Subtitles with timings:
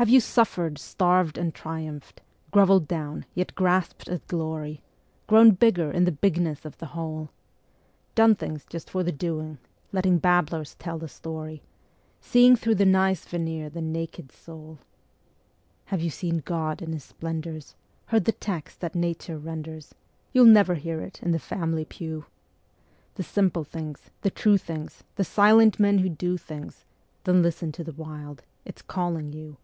[0.00, 4.80] Have you suffered, starved and triumphed, groveled down, yet grasped at glory,
[5.26, 7.28] Grown bigger in the bigness of the whole?
[8.14, 9.58] "Done things" just for the doing,
[9.92, 11.60] letting babblers tell the story,
[12.18, 14.78] Seeing through the nice veneer the naked soul?
[15.92, 17.74] Have you seen God in His splendors,
[18.06, 19.94] heard the text that nature renders?
[20.32, 22.24] (You'll never hear it in the family pew).
[23.16, 26.86] The simple things, the true things, the silent men who do things
[27.24, 29.58] Then listen to the Wild it's calling you.